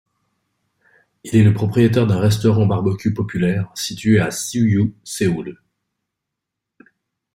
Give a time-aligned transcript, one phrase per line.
[1.23, 5.59] Il est le propriétaire d'un restaurant barbecue populaire, 먹&삼 생고기집, situé à Suyu, Séoul.